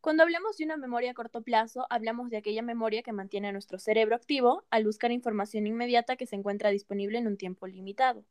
Cuando 0.01 0.23
hablamos 0.23 0.57
de 0.57 0.65
una 0.65 0.75
memoria 0.75 1.11
a 1.11 1.13
corto 1.13 1.43
plazo, 1.43 1.87
hablamos 1.89 2.29
de 2.29 2.35
aquella 2.35 2.61
memoria 2.61 3.03
que 3.03 3.13
mantiene 3.13 3.47
a 3.47 3.51
nuestro 3.53 3.79
cerebro 3.79 4.17
activo 4.17 4.65
al 4.69 4.83
buscar 4.83 5.11
información 5.11 5.65
inmediata 5.65 6.17
que 6.17 6.25
se 6.25 6.35
encuentra 6.35 6.71
disponible 6.71 7.19
en 7.19 7.27
un 7.27 7.37
tiempo 7.37 7.67
limitado. 7.67 8.25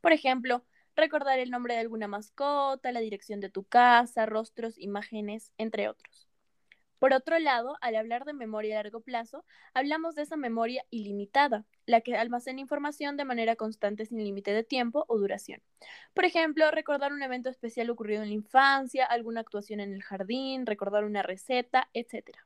Por 0.00 0.12
ejemplo, 0.12 0.64
recordar 0.96 1.38
el 1.38 1.50
nombre 1.50 1.74
de 1.74 1.80
alguna 1.80 2.08
mascota, 2.08 2.90
la 2.90 2.98
dirección 2.98 3.38
de 3.38 3.50
tu 3.50 3.62
casa, 3.62 4.26
rostros, 4.26 4.76
imágenes, 4.78 5.52
entre 5.58 5.88
otros. 5.88 6.31
Por 7.02 7.14
otro 7.14 7.36
lado, 7.40 7.78
al 7.80 7.96
hablar 7.96 8.24
de 8.24 8.32
memoria 8.32 8.78
a 8.78 8.82
largo 8.84 9.00
plazo, 9.00 9.44
hablamos 9.74 10.14
de 10.14 10.22
esa 10.22 10.36
memoria 10.36 10.84
ilimitada, 10.90 11.64
la 11.84 12.00
que 12.00 12.14
almacena 12.14 12.60
información 12.60 13.16
de 13.16 13.24
manera 13.24 13.56
constante 13.56 14.06
sin 14.06 14.22
límite 14.22 14.52
de 14.52 14.62
tiempo 14.62 15.04
o 15.08 15.18
duración. 15.18 15.60
Por 16.14 16.26
ejemplo, 16.26 16.70
recordar 16.70 17.12
un 17.12 17.20
evento 17.20 17.50
especial 17.50 17.90
ocurrido 17.90 18.22
en 18.22 18.28
la 18.28 18.34
infancia, 18.34 19.04
alguna 19.04 19.40
actuación 19.40 19.80
en 19.80 19.92
el 19.92 20.04
jardín, 20.04 20.64
recordar 20.64 21.04
una 21.04 21.24
receta, 21.24 21.88
etc. 21.92 22.36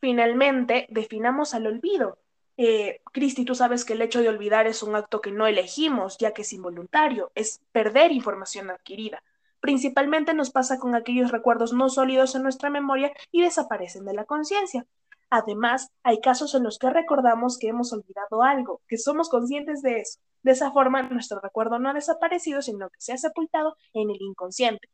Finalmente, 0.00 0.86
definamos 0.88 1.54
al 1.54 1.66
olvido. 1.66 2.20
Eh, 2.56 3.00
Cristi, 3.12 3.44
tú 3.44 3.56
sabes 3.56 3.84
que 3.84 3.94
el 3.94 4.02
hecho 4.02 4.20
de 4.20 4.28
olvidar 4.28 4.68
es 4.68 4.84
un 4.84 4.94
acto 4.94 5.20
que 5.20 5.32
no 5.32 5.48
elegimos, 5.48 6.18
ya 6.18 6.32
que 6.32 6.42
es 6.42 6.52
involuntario, 6.52 7.32
es 7.34 7.62
perder 7.72 8.12
información 8.12 8.70
adquirida. 8.70 9.24
Principalmente 9.60 10.34
nos 10.34 10.50
pasa 10.50 10.78
con 10.78 10.94
aquellos 10.94 11.30
recuerdos 11.30 11.72
no 11.72 11.88
sólidos 11.88 12.34
en 12.34 12.42
nuestra 12.42 12.70
memoria 12.70 13.12
y 13.32 13.42
desaparecen 13.42 14.04
de 14.04 14.14
la 14.14 14.24
conciencia. 14.24 14.86
Además, 15.30 15.90
hay 16.02 16.20
casos 16.20 16.54
en 16.54 16.62
los 16.62 16.78
que 16.78 16.90
recordamos 16.90 17.58
que 17.58 17.68
hemos 17.68 17.92
olvidado 17.92 18.42
algo, 18.42 18.80
que 18.88 18.96
somos 18.96 19.28
conscientes 19.28 19.82
de 19.82 20.00
eso. 20.00 20.20
De 20.42 20.52
esa 20.52 20.70
forma, 20.70 21.02
nuestro 21.02 21.40
recuerdo 21.40 21.78
no 21.78 21.90
ha 21.90 21.94
desaparecido, 21.94 22.62
sino 22.62 22.88
que 22.88 23.00
se 23.00 23.12
ha 23.12 23.18
sepultado 23.18 23.76
en 23.92 24.10
el 24.10 24.22
inconsciente. 24.22 24.88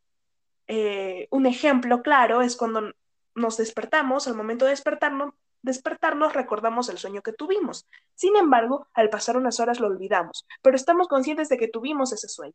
Eh, 0.66 1.28
un 1.30 1.46
ejemplo 1.46 2.02
claro 2.02 2.40
es 2.40 2.56
cuando 2.56 2.92
nos 3.34 3.56
despertamos, 3.58 4.26
al 4.26 4.34
momento 4.34 4.64
de 4.64 4.72
despertarnos, 4.72 5.34
despertarnos 5.62 6.32
recordamos 6.32 6.88
el 6.88 6.98
sueño 6.98 7.22
que 7.22 7.32
tuvimos. 7.32 7.86
Sin 8.14 8.36
embargo, 8.36 8.88
al 8.94 9.10
pasar 9.10 9.36
unas 9.36 9.60
horas 9.60 9.78
lo 9.78 9.86
olvidamos, 9.86 10.46
pero 10.62 10.76
estamos 10.76 11.06
conscientes 11.08 11.48
de 11.48 11.58
que 11.58 11.68
tuvimos 11.68 12.12
ese 12.12 12.28
sueño. 12.28 12.54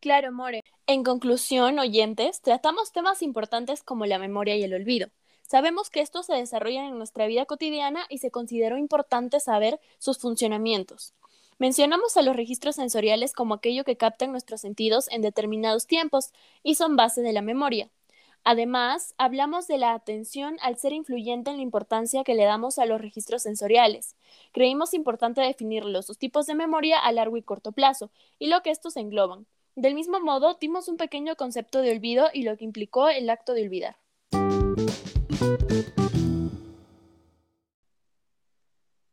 Claro, 0.00 0.30
More. 0.32 0.62
En 0.90 1.04
conclusión, 1.04 1.78
oyentes, 1.78 2.40
tratamos 2.40 2.92
temas 2.92 3.20
importantes 3.20 3.82
como 3.82 4.06
la 4.06 4.18
memoria 4.18 4.56
y 4.56 4.62
el 4.62 4.72
olvido. 4.72 5.10
Sabemos 5.42 5.90
que 5.90 6.00
estos 6.00 6.24
se 6.24 6.32
desarrollan 6.32 6.86
en 6.86 6.96
nuestra 6.96 7.26
vida 7.26 7.44
cotidiana 7.44 8.06
y 8.08 8.18
se 8.18 8.30
consideró 8.30 8.78
importante 8.78 9.38
saber 9.38 9.80
sus 9.98 10.16
funcionamientos. 10.16 11.12
Mencionamos 11.58 12.16
a 12.16 12.22
los 12.22 12.34
registros 12.34 12.76
sensoriales 12.76 13.34
como 13.34 13.52
aquello 13.52 13.84
que 13.84 13.98
captan 13.98 14.30
nuestros 14.30 14.62
sentidos 14.62 15.08
en 15.10 15.20
determinados 15.20 15.86
tiempos 15.86 16.32
y 16.62 16.76
son 16.76 16.96
base 16.96 17.20
de 17.20 17.34
la 17.34 17.42
memoria. 17.42 17.90
Además, 18.42 19.14
hablamos 19.18 19.66
de 19.66 19.76
la 19.76 19.92
atención 19.92 20.56
al 20.62 20.78
ser 20.78 20.94
influyente 20.94 21.50
en 21.50 21.58
la 21.58 21.62
importancia 21.62 22.24
que 22.24 22.34
le 22.34 22.44
damos 22.44 22.78
a 22.78 22.86
los 22.86 22.98
registros 22.98 23.42
sensoriales. 23.42 24.16
Creímos 24.52 24.94
importante 24.94 25.42
definirlos, 25.42 26.06
sus 26.06 26.16
tipos 26.16 26.46
de 26.46 26.54
memoria 26.54 26.98
a 26.98 27.12
largo 27.12 27.36
y 27.36 27.42
corto 27.42 27.72
plazo, 27.72 28.10
y 28.38 28.46
lo 28.46 28.62
que 28.62 28.70
estos 28.70 28.96
engloban. 28.96 29.46
Del 29.78 29.94
mismo 29.94 30.18
modo, 30.18 30.58
dimos 30.60 30.88
un 30.88 30.96
pequeño 30.96 31.36
concepto 31.36 31.80
de 31.82 31.92
olvido 31.92 32.30
y 32.34 32.42
lo 32.42 32.56
que 32.56 32.64
implicó 32.64 33.08
el 33.10 33.30
acto 33.30 33.54
de 33.54 33.62
olvidar. 33.62 33.94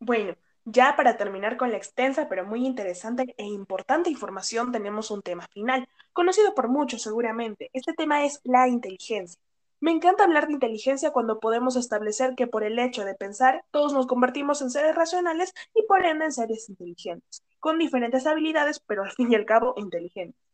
Bueno, 0.00 0.34
ya 0.64 0.96
para 0.96 1.16
terminar 1.16 1.56
con 1.56 1.70
la 1.70 1.76
extensa 1.76 2.28
pero 2.28 2.44
muy 2.44 2.66
interesante 2.66 3.36
e 3.38 3.44
importante 3.44 4.10
información 4.10 4.72
tenemos 4.72 5.12
un 5.12 5.22
tema 5.22 5.46
final, 5.52 5.88
conocido 6.12 6.52
por 6.52 6.66
muchos 6.66 7.00
seguramente. 7.00 7.70
Este 7.72 7.92
tema 7.92 8.24
es 8.24 8.40
la 8.42 8.66
inteligencia. 8.66 9.40
Me 9.78 9.92
encanta 9.92 10.24
hablar 10.24 10.48
de 10.48 10.54
inteligencia 10.54 11.12
cuando 11.12 11.38
podemos 11.38 11.76
establecer 11.76 12.34
que 12.34 12.48
por 12.48 12.64
el 12.64 12.80
hecho 12.80 13.04
de 13.04 13.14
pensar 13.14 13.64
todos 13.70 13.92
nos 13.92 14.08
convertimos 14.08 14.60
en 14.62 14.70
seres 14.70 14.96
racionales 14.96 15.54
y 15.76 15.84
por 15.84 16.04
ende 16.04 16.24
en 16.24 16.32
seres 16.32 16.68
inteligentes, 16.68 17.44
con 17.60 17.78
diferentes 17.78 18.26
habilidades 18.26 18.80
pero 18.80 19.04
al 19.04 19.12
fin 19.12 19.30
y 19.30 19.36
al 19.36 19.44
cabo 19.44 19.74
inteligentes. 19.76 20.45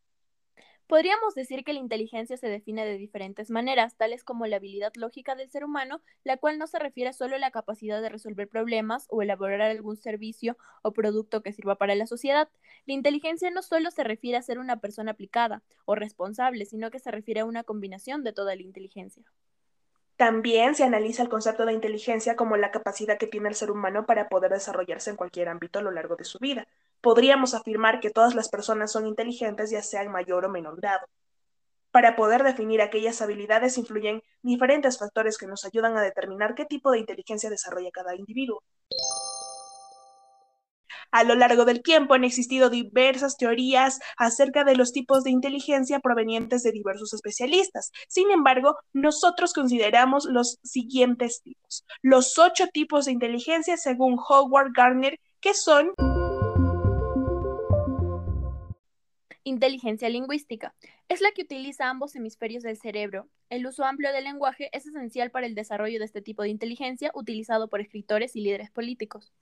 Podríamos 0.92 1.34
decir 1.34 1.64
que 1.64 1.72
la 1.72 1.78
inteligencia 1.78 2.36
se 2.36 2.48
define 2.48 2.84
de 2.84 2.98
diferentes 2.98 3.48
maneras, 3.48 3.96
tales 3.96 4.24
como 4.24 4.44
la 4.44 4.56
habilidad 4.56 4.92
lógica 4.94 5.34
del 5.34 5.48
ser 5.48 5.64
humano, 5.64 6.02
la 6.22 6.36
cual 6.36 6.58
no 6.58 6.66
se 6.66 6.78
refiere 6.78 7.14
solo 7.14 7.36
a 7.36 7.38
la 7.38 7.50
capacidad 7.50 8.02
de 8.02 8.10
resolver 8.10 8.46
problemas 8.46 9.06
o 9.08 9.22
elaborar 9.22 9.62
algún 9.62 9.96
servicio 9.96 10.58
o 10.82 10.92
producto 10.92 11.42
que 11.42 11.54
sirva 11.54 11.76
para 11.76 11.94
la 11.94 12.06
sociedad. 12.06 12.50
La 12.84 12.92
inteligencia 12.92 13.50
no 13.50 13.62
solo 13.62 13.90
se 13.90 14.04
refiere 14.04 14.36
a 14.36 14.42
ser 14.42 14.58
una 14.58 14.80
persona 14.80 15.12
aplicada 15.12 15.62
o 15.86 15.94
responsable, 15.94 16.66
sino 16.66 16.90
que 16.90 16.98
se 16.98 17.10
refiere 17.10 17.40
a 17.40 17.46
una 17.46 17.64
combinación 17.64 18.22
de 18.22 18.34
toda 18.34 18.54
la 18.54 18.60
inteligencia. 18.60 19.24
También 20.18 20.74
se 20.74 20.84
analiza 20.84 21.22
el 21.22 21.30
concepto 21.30 21.64
de 21.64 21.72
inteligencia 21.72 22.36
como 22.36 22.58
la 22.58 22.70
capacidad 22.70 23.16
que 23.16 23.26
tiene 23.26 23.48
el 23.48 23.54
ser 23.54 23.70
humano 23.70 24.04
para 24.04 24.28
poder 24.28 24.52
desarrollarse 24.52 25.08
en 25.08 25.16
cualquier 25.16 25.48
ámbito 25.48 25.78
a 25.78 25.82
lo 25.82 25.90
largo 25.90 26.16
de 26.16 26.24
su 26.24 26.38
vida. 26.38 26.68
Podríamos 27.02 27.52
afirmar 27.52 28.00
que 28.00 28.10
todas 28.10 28.34
las 28.34 28.48
personas 28.48 28.92
son 28.92 29.06
inteligentes 29.06 29.70
ya 29.70 29.82
sea 29.82 30.02
en 30.02 30.12
mayor 30.12 30.46
o 30.46 30.48
menor 30.48 30.80
grado. 30.80 31.06
Para 31.90 32.16
poder 32.16 32.42
definir 32.44 32.80
aquellas 32.80 33.20
habilidades 33.20 33.76
influyen 33.76 34.22
diferentes 34.40 34.98
factores 34.98 35.36
que 35.36 35.46
nos 35.46 35.66
ayudan 35.66 35.96
a 35.96 36.00
determinar 36.00 36.54
qué 36.54 36.64
tipo 36.64 36.90
de 36.90 37.00
inteligencia 37.00 37.50
desarrolla 37.50 37.90
cada 37.90 38.16
individuo. 38.16 38.62
A 41.10 41.24
lo 41.24 41.34
largo 41.34 41.66
del 41.66 41.82
tiempo 41.82 42.14
han 42.14 42.24
existido 42.24 42.70
diversas 42.70 43.36
teorías 43.36 44.00
acerca 44.16 44.64
de 44.64 44.76
los 44.76 44.92
tipos 44.92 45.24
de 45.24 45.30
inteligencia 45.30 46.00
provenientes 46.00 46.62
de 46.62 46.72
diversos 46.72 47.12
especialistas. 47.12 47.90
Sin 48.08 48.30
embargo, 48.30 48.76
nosotros 48.94 49.52
consideramos 49.52 50.24
los 50.24 50.58
siguientes 50.62 51.42
tipos. 51.42 51.84
Los 52.00 52.38
ocho 52.38 52.68
tipos 52.68 53.04
de 53.04 53.12
inteligencia 53.12 53.76
según 53.76 54.18
Howard 54.26 54.72
Gardner, 54.74 55.18
que 55.40 55.52
son... 55.52 55.92
Inteligencia 59.44 60.08
lingüística. 60.08 60.72
Es 61.08 61.20
la 61.20 61.32
que 61.32 61.42
utiliza 61.42 61.88
ambos 61.88 62.14
hemisferios 62.14 62.62
del 62.62 62.76
cerebro. 62.76 63.28
El 63.50 63.66
uso 63.66 63.84
amplio 63.84 64.12
del 64.12 64.24
lenguaje 64.24 64.70
es 64.72 64.86
esencial 64.86 65.32
para 65.32 65.46
el 65.46 65.56
desarrollo 65.56 65.98
de 65.98 66.04
este 66.04 66.22
tipo 66.22 66.42
de 66.42 66.50
inteligencia 66.50 67.10
utilizado 67.14 67.68
por 67.68 67.80
escritores 67.80 68.36
y 68.36 68.42
líderes 68.42 68.70
políticos. 68.70 69.32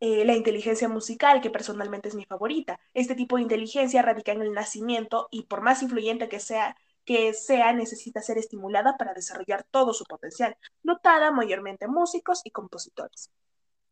Eh, 0.00 0.26
la 0.26 0.36
inteligencia 0.36 0.90
musical, 0.90 1.40
que 1.40 1.48
personalmente 1.48 2.08
es 2.08 2.14
mi 2.14 2.26
favorita. 2.26 2.78
Este 2.92 3.14
tipo 3.14 3.36
de 3.36 3.42
inteligencia 3.42 4.02
radica 4.02 4.32
en 4.32 4.42
el 4.42 4.52
nacimiento 4.52 5.28
y 5.30 5.44
por 5.44 5.62
más 5.62 5.82
influyente 5.82 6.28
que 6.28 6.38
sea, 6.38 6.76
que 7.06 7.32
sea, 7.32 7.72
necesita 7.72 8.20
ser 8.20 8.36
estimulada 8.36 8.98
para 8.98 9.14
desarrollar 9.14 9.64
todo 9.70 9.94
su 9.94 10.04
potencial, 10.04 10.58
notada 10.82 11.30
mayormente 11.30 11.86
en 11.86 11.92
músicos 11.92 12.42
y 12.44 12.50
compositores. 12.50 13.30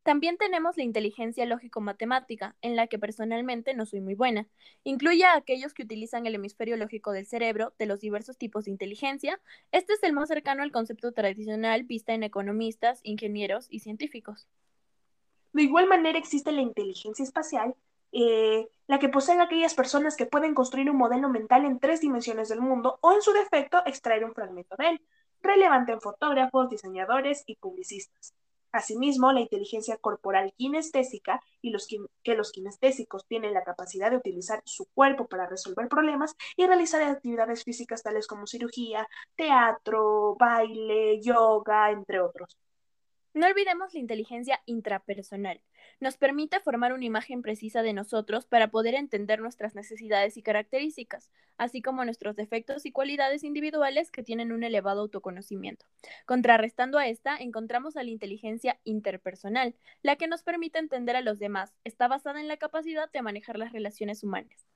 También 0.04 0.36
tenemos 0.36 0.76
la 0.76 0.82
inteligencia 0.82 1.46
lógico-matemática, 1.46 2.54
en 2.60 2.76
la 2.76 2.88
que 2.88 2.98
personalmente 2.98 3.72
no 3.72 3.86
soy 3.86 4.02
muy 4.02 4.14
buena. 4.14 4.46
Incluye 4.84 5.24
a 5.24 5.34
aquellos 5.34 5.72
que 5.72 5.82
utilizan 5.82 6.26
el 6.26 6.34
hemisferio 6.34 6.76
lógico 6.76 7.12
del 7.12 7.24
cerebro 7.24 7.72
de 7.78 7.86
los 7.86 8.00
diversos 8.00 8.36
tipos 8.36 8.66
de 8.66 8.70
inteligencia. 8.70 9.40
Este 9.72 9.94
es 9.94 10.02
el 10.02 10.12
más 10.12 10.28
cercano 10.28 10.62
al 10.62 10.72
concepto 10.72 11.12
tradicional 11.12 11.84
vista 11.84 12.12
en 12.12 12.22
economistas, 12.22 13.00
ingenieros 13.02 13.66
y 13.70 13.80
científicos. 13.80 14.46
De 15.54 15.62
igual 15.62 15.86
manera 15.86 16.18
existe 16.18 16.52
la 16.52 16.60
inteligencia 16.60 17.22
espacial, 17.22 17.74
eh, 18.12 18.68
la 18.86 18.98
que 18.98 19.08
poseen 19.08 19.40
aquellas 19.40 19.72
personas 19.72 20.16
que 20.16 20.26
pueden 20.26 20.54
construir 20.54 20.90
un 20.90 20.98
modelo 20.98 21.30
mental 21.30 21.64
en 21.64 21.78
tres 21.78 22.02
dimensiones 22.02 22.50
del 22.50 22.60
mundo 22.60 22.98
o 23.00 23.14
en 23.14 23.22
su 23.22 23.32
defecto 23.32 23.78
extraer 23.86 24.26
un 24.26 24.34
fragmento 24.34 24.76
de 24.76 24.90
él, 24.90 25.02
relevante 25.40 25.92
en 25.92 26.02
fotógrafos, 26.02 26.68
diseñadores 26.68 27.42
y 27.46 27.56
publicistas. 27.56 28.34
Asimismo, 28.74 29.30
la 29.30 29.40
inteligencia 29.40 29.96
corporal 29.98 30.52
kinestésica 30.56 31.40
y 31.62 31.70
los 31.70 31.86
que 31.86 32.34
los 32.34 32.50
kinestésicos 32.50 33.24
tienen 33.24 33.54
la 33.54 33.62
capacidad 33.62 34.10
de 34.10 34.16
utilizar 34.16 34.62
su 34.64 34.86
cuerpo 34.86 35.28
para 35.28 35.46
resolver 35.46 35.86
problemas 35.86 36.34
y 36.56 36.66
realizar 36.66 37.00
actividades 37.04 37.62
físicas 37.62 38.02
tales 38.02 38.26
como 38.26 38.48
cirugía, 38.48 39.06
teatro, 39.36 40.34
baile, 40.40 41.20
yoga, 41.22 41.92
entre 41.92 42.18
otros. 42.20 42.58
No 43.32 43.46
olvidemos 43.46 43.94
la 43.94 44.00
inteligencia 44.00 44.60
intrapersonal. 44.66 45.60
Nos 46.04 46.18
permite 46.18 46.60
formar 46.60 46.92
una 46.92 47.06
imagen 47.06 47.40
precisa 47.40 47.80
de 47.80 47.94
nosotros 47.94 48.44
para 48.44 48.68
poder 48.68 48.94
entender 48.94 49.40
nuestras 49.40 49.74
necesidades 49.74 50.36
y 50.36 50.42
características, 50.42 51.30
así 51.56 51.80
como 51.80 52.04
nuestros 52.04 52.36
defectos 52.36 52.84
y 52.84 52.92
cualidades 52.92 53.42
individuales 53.42 54.10
que 54.10 54.22
tienen 54.22 54.52
un 54.52 54.64
elevado 54.64 55.00
autoconocimiento. 55.00 55.86
Contrarrestando 56.26 56.98
a 56.98 57.08
esta, 57.08 57.38
encontramos 57.38 57.96
a 57.96 58.02
la 58.02 58.10
inteligencia 58.10 58.78
interpersonal, 58.84 59.76
la 60.02 60.16
que 60.16 60.28
nos 60.28 60.42
permite 60.42 60.78
entender 60.78 61.16
a 61.16 61.22
los 61.22 61.38
demás. 61.38 61.72
Está 61.84 62.06
basada 62.06 62.38
en 62.38 62.48
la 62.48 62.58
capacidad 62.58 63.10
de 63.10 63.22
manejar 63.22 63.56
las 63.56 63.72
relaciones 63.72 64.22
humanas. 64.22 64.66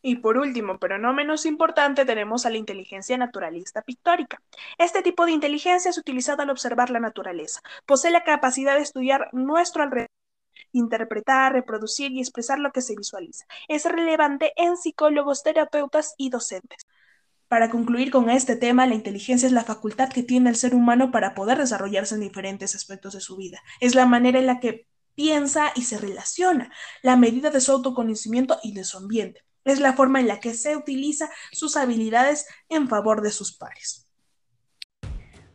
Y 0.00 0.16
por 0.16 0.38
último, 0.38 0.78
pero 0.78 0.96
no 0.96 1.12
menos 1.12 1.44
importante, 1.44 2.06
tenemos 2.06 2.46
a 2.46 2.50
la 2.50 2.56
inteligencia 2.56 3.18
naturalista 3.18 3.82
pictórica. 3.82 4.40
Este 4.78 5.02
tipo 5.02 5.26
de 5.26 5.32
inteligencia 5.32 5.90
es 5.90 5.98
utilizada 5.98 6.44
al 6.44 6.50
observar 6.50 6.88
la 6.88 7.00
naturaleza. 7.00 7.60
Posee 7.84 8.10
la 8.10 8.24
capacidad 8.24 8.76
de 8.76 8.82
estudiar 8.82 9.28
nuestro 9.34 9.82
alrededor 9.82 10.08
interpretar, 10.78 11.52
reproducir 11.52 12.12
y 12.12 12.20
expresar 12.20 12.58
lo 12.58 12.72
que 12.72 12.82
se 12.82 12.96
visualiza. 12.96 13.46
Es 13.68 13.84
relevante 13.84 14.52
en 14.56 14.76
psicólogos, 14.76 15.42
terapeutas 15.42 16.14
y 16.16 16.30
docentes. 16.30 16.86
Para 17.48 17.70
concluir 17.70 18.10
con 18.10 18.28
este 18.28 18.56
tema, 18.56 18.86
la 18.86 18.94
inteligencia 18.94 19.46
es 19.46 19.52
la 19.52 19.64
facultad 19.64 20.10
que 20.10 20.22
tiene 20.22 20.50
el 20.50 20.56
ser 20.56 20.74
humano 20.74 21.10
para 21.10 21.34
poder 21.34 21.58
desarrollarse 21.58 22.14
en 22.14 22.20
diferentes 22.20 22.74
aspectos 22.74 23.14
de 23.14 23.20
su 23.20 23.36
vida. 23.36 23.60
Es 23.80 23.94
la 23.94 24.04
manera 24.04 24.38
en 24.38 24.46
la 24.46 24.60
que 24.60 24.86
piensa 25.14 25.72
y 25.74 25.82
se 25.82 25.98
relaciona, 25.98 26.70
la 27.02 27.16
medida 27.16 27.50
de 27.50 27.60
su 27.60 27.72
autoconocimiento 27.72 28.58
y 28.62 28.72
de 28.74 28.84
su 28.84 28.98
ambiente. 28.98 29.44
Es 29.64 29.80
la 29.80 29.94
forma 29.94 30.20
en 30.20 30.28
la 30.28 30.40
que 30.40 30.54
se 30.54 30.76
utiliza 30.76 31.30
sus 31.52 31.76
habilidades 31.76 32.46
en 32.68 32.88
favor 32.88 33.22
de 33.22 33.30
sus 33.30 33.56
pares. 33.56 34.07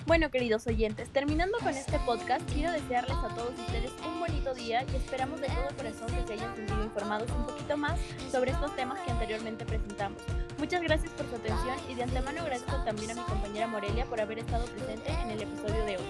Bueno, 0.05 0.29
queridos 0.29 0.67
oyentes, 0.67 1.07
terminando 1.09 1.57
con 1.59 1.69
este 1.69 1.97
podcast, 1.99 2.41
quiero 2.51 2.73
desearles 2.73 3.15
a 3.15 3.29
todos 3.29 3.57
ustedes 3.57 3.89
un 4.05 4.19
bonito 4.19 4.53
día 4.53 4.83
y 4.91 4.97
esperamos 4.97 5.39
de 5.39 5.47
todo 5.47 5.77
corazón 5.77 6.07
que 6.07 6.27
se 6.27 6.33
hayan 6.33 6.53
sentido 6.57 6.83
informados 6.83 7.31
un 7.31 7.45
poquito 7.45 7.77
más 7.77 7.97
sobre 8.29 8.51
estos 8.51 8.75
temas 8.75 8.99
que 8.99 9.11
anteriormente 9.11 9.63
presentamos. 9.63 10.21
Muchas 10.57 10.81
gracias 10.81 11.09
por 11.13 11.29
su 11.29 11.35
atención 11.35 11.77
y 11.89 11.95
de 11.95 12.03
antemano 12.03 12.41
agradezco 12.41 12.75
también 12.83 13.11
a 13.11 13.13
mi 13.15 13.21
compañera 13.21 13.67
Morelia 13.67 14.05
por 14.05 14.19
haber 14.19 14.39
estado 14.39 14.65
presente 14.65 15.09
en 15.09 15.31
el 15.31 15.41
episodio 15.41 15.85
de 15.85 15.97
hoy. 15.97 16.05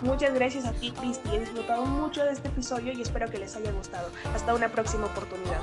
Muchas 0.00 0.32
gracias 0.32 0.64
a 0.64 0.72
ti, 0.72 0.90
Cristi. 0.90 1.28
He 1.34 1.40
disfrutado 1.40 1.84
mucho 1.84 2.24
de 2.24 2.32
este 2.32 2.48
episodio 2.48 2.94
y 2.94 3.02
espero 3.02 3.30
que 3.30 3.38
les 3.38 3.54
haya 3.54 3.70
gustado. 3.70 4.10
Hasta 4.34 4.54
una 4.54 4.70
próxima 4.70 5.04
oportunidad. 5.04 5.60